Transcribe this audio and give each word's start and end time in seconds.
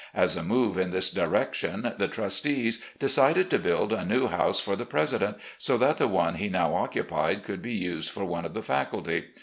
As 0.15 0.35
a 0.35 0.41
move 0.41 0.79
in 0.79 0.89
this 0.89 1.11
direction, 1.11 1.93
the 1.99 2.07
trustees 2.07 2.83
decided 2.97 3.51
to 3.51 3.59
build 3.59 3.93
a 3.93 4.03
new 4.03 4.25
house 4.25 4.59
for 4.59 4.75
the 4.75 4.83
president, 4.83 5.37
so 5.59 5.77
that 5.77 5.97
the 5.99 6.07
one 6.07 6.37
he 6.37 6.49
now 6.49 6.73
occupied 6.73 7.43
could 7.43 7.61
be 7.61 7.75
used 7.75 8.09
for 8.09 8.25
one 8.25 8.43
of 8.43 8.55
the 8.55 8.63
faculty. 8.63 9.25